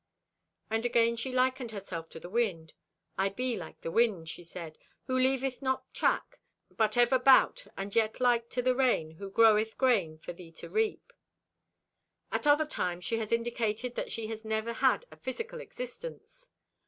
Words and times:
And 0.71 0.83
again 0.83 1.15
she 1.15 1.31
likened 1.31 1.69
herself 1.69 2.09
to 2.09 2.19
the 2.19 2.27
wind. 2.27 2.73
"I 3.19 3.29
be 3.29 3.55
like 3.55 3.81
the 3.81 3.91
wind," 3.91 4.29
she 4.29 4.43
said, 4.43 4.79
"who 5.03 5.13
leaveth 5.15 5.61
not 5.61 5.93
track, 5.93 6.39
but 6.75 6.97
ever 6.97 7.19
'bout, 7.19 7.67
and 7.77 7.95
yet 7.95 8.19
like 8.19 8.49
to 8.49 8.63
the 8.63 8.73
rain 8.73 9.11
who 9.17 9.29
groweth 9.29 9.77
grain 9.77 10.17
for 10.17 10.33
thee 10.33 10.51
to 10.53 10.69
reap." 10.69 11.13
At 12.31 12.47
other 12.47 12.65
times 12.65 13.05
she 13.05 13.19
has 13.19 13.31
indicated 13.31 13.93
that 13.93 14.11
she 14.11 14.25
has 14.25 14.43
never 14.43 14.73
had 14.73 15.05
a 15.11 15.15
physical 15.17 15.61
existence. 15.61 16.49